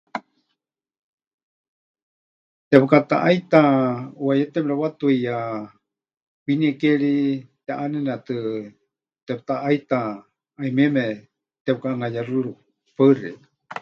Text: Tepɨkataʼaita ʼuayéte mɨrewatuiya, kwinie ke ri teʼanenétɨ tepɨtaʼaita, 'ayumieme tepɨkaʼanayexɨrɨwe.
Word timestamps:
Tepɨkataʼaita 2.69 3.59
ʼuayéte 4.19 4.57
mɨrewatuiya, 4.61 5.35
kwinie 6.43 6.71
ke 6.79 6.89
ri 7.01 7.13
teʼanenétɨ 7.65 8.35
tepɨtaʼaita, 9.25 9.97
'ayumieme 10.57 11.03
tepɨkaʼanayexɨrɨwe. 11.63 12.55